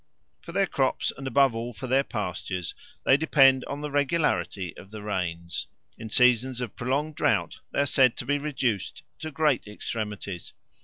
For 0.41 0.51
their 0.51 0.65
crops 0.65 1.11
and 1.15 1.27
above 1.27 1.53
all 1.53 1.73
for 1.73 1.85
their 1.85 2.03
pastures 2.03 2.73
they 3.03 3.17
depend 3.17 3.63
on 3.65 3.81
the 3.81 3.91
regularity 3.91 4.75
of 4.75 4.89
the 4.89 5.03
rains: 5.03 5.67
in 5.95 6.09
seasons 6.09 6.59
of 6.59 6.75
prolonged 6.75 7.13
drought 7.13 7.59
they 7.71 7.81
are 7.81 7.85
said 7.85 8.17
to 8.17 8.25
be 8.25 8.39
reduced 8.39 9.03
to 9.19 9.29
great 9.29 9.67
extremities. 9.67 10.53